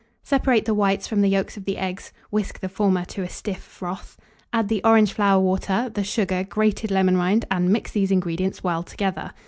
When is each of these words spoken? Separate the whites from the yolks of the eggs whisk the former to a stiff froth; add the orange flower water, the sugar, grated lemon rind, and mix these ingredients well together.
Separate 0.23 0.65
the 0.65 0.73
whites 0.73 1.07
from 1.07 1.21
the 1.21 1.29
yolks 1.29 1.57
of 1.57 1.65
the 1.65 1.77
eggs 1.77 2.11
whisk 2.31 2.59
the 2.59 2.67
former 2.69 3.05
to 3.05 3.21
a 3.21 3.29
stiff 3.29 3.59
froth; 3.61 4.17
add 4.51 4.67
the 4.67 4.83
orange 4.83 5.13
flower 5.13 5.39
water, 5.39 5.91
the 5.93 6.03
sugar, 6.03 6.43
grated 6.43 6.89
lemon 6.89 7.17
rind, 7.17 7.45
and 7.51 7.69
mix 7.69 7.91
these 7.91 8.09
ingredients 8.09 8.63
well 8.63 8.81
together. 8.81 9.31